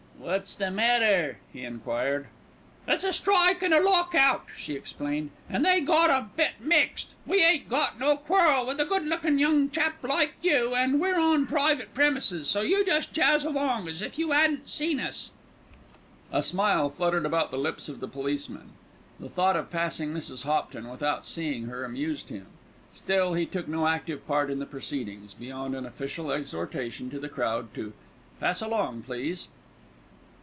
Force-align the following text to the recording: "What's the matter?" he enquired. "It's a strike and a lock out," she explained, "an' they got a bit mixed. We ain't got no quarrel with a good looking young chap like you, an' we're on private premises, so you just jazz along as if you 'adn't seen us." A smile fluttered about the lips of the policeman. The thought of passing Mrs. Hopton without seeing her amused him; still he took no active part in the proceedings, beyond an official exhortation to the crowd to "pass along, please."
"What's 0.23 0.55
the 0.55 0.69
matter?" 0.69 1.39
he 1.51 1.63
enquired. 1.63 2.27
"It's 2.87 3.03
a 3.03 3.11
strike 3.11 3.63
and 3.63 3.73
a 3.73 3.81
lock 3.81 4.13
out," 4.13 4.43
she 4.55 4.75
explained, 4.75 5.31
"an' 5.49 5.63
they 5.63 5.81
got 5.81 6.11
a 6.11 6.27
bit 6.37 6.51
mixed. 6.61 7.15
We 7.25 7.43
ain't 7.43 7.67
got 7.67 7.99
no 7.99 8.17
quarrel 8.17 8.67
with 8.67 8.79
a 8.79 8.85
good 8.85 9.07
looking 9.07 9.39
young 9.39 9.71
chap 9.71 9.95
like 10.03 10.35
you, 10.43 10.75
an' 10.75 10.99
we're 10.99 11.19
on 11.19 11.47
private 11.47 11.95
premises, 11.95 12.47
so 12.47 12.61
you 12.61 12.85
just 12.85 13.11
jazz 13.13 13.43
along 13.43 13.87
as 13.87 14.03
if 14.03 14.19
you 14.19 14.31
'adn't 14.31 14.69
seen 14.69 14.99
us." 14.99 15.31
A 16.31 16.43
smile 16.43 16.91
fluttered 16.91 17.25
about 17.25 17.49
the 17.49 17.57
lips 17.57 17.89
of 17.89 17.99
the 17.99 18.07
policeman. 18.07 18.73
The 19.19 19.27
thought 19.27 19.55
of 19.55 19.71
passing 19.71 20.13
Mrs. 20.13 20.43
Hopton 20.43 20.87
without 20.87 21.25
seeing 21.25 21.65
her 21.65 21.83
amused 21.83 22.29
him; 22.29 22.45
still 22.93 23.33
he 23.33 23.47
took 23.47 23.67
no 23.67 23.87
active 23.87 24.27
part 24.27 24.51
in 24.51 24.59
the 24.59 24.67
proceedings, 24.67 25.33
beyond 25.33 25.73
an 25.75 25.87
official 25.87 26.31
exhortation 26.31 27.09
to 27.09 27.19
the 27.19 27.27
crowd 27.27 27.73
to 27.73 27.93
"pass 28.39 28.61
along, 28.61 29.01
please." 29.01 29.47